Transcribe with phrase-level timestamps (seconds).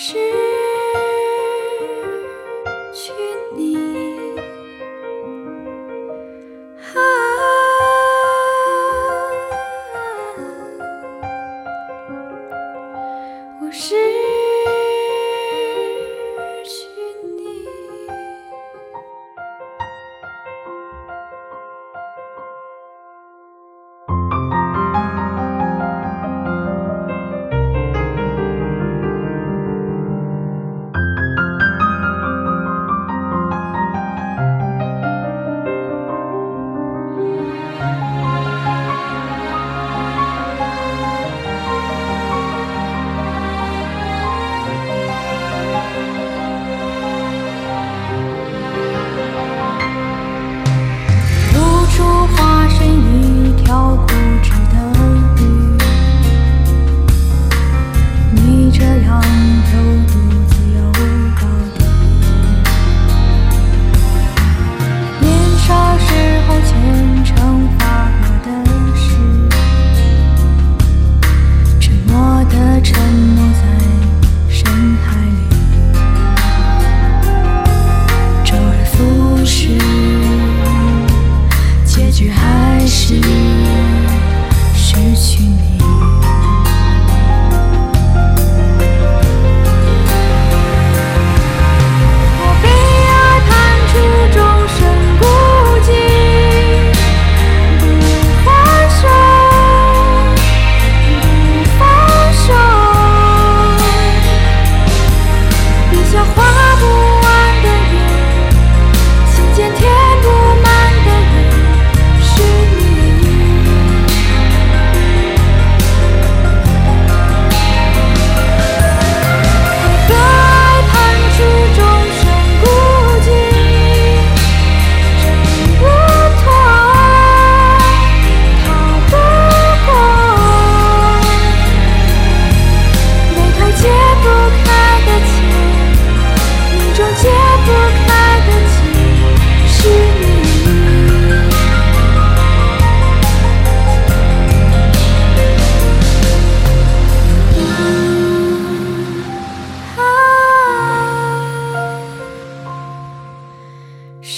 [0.00, 0.47] 是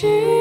[0.00, 0.37] 是。